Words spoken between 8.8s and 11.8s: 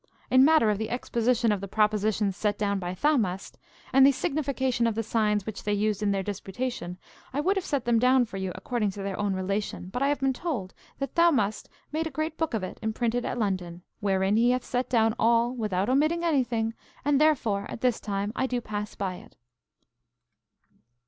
to their own relation, but I have been told that Thaumast